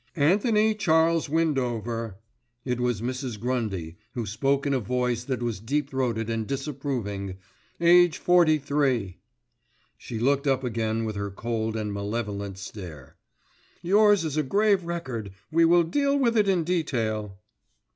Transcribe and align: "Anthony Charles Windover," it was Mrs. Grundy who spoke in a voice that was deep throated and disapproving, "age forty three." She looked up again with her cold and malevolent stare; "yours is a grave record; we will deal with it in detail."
"Anthony 0.15 0.73
Charles 0.73 1.29
Windover," 1.29 2.17
it 2.65 2.79
was 2.79 3.01
Mrs. 3.03 3.39
Grundy 3.39 3.99
who 4.15 4.25
spoke 4.25 4.65
in 4.65 4.73
a 4.73 4.79
voice 4.79 5.23
that 5.25 5.43
was 5.43 5.59
deep 5.59 5.91
throated 5.91 6.27
and 6.27 6.47
disapproving, 6.47 7.37
"age 7.79 8.17
forty 8.17 8.57
three." 8.57 9.19
She 9.99 10.17
looked 10.17 10.47
up 10.47 10.63
again 10.63 11.05
with 11.05 11.15
her 11.17 11.29
cold 11.29 11.75
and 11.75 11.93
malevolent 11.93 12.57
stare; 12.57 13.15
"yours 13.83 14.25
is 14.25 14.37
a 14.37 14.41
grave 14.41 14.85
record; 14.85 15.33
we 15.51 15.65
will 15.65 15.83
deal 15.83 16.17
with 16.17 16.35
it 16.35 16.47
in 16.47 16.63
detail." 16.63 17.37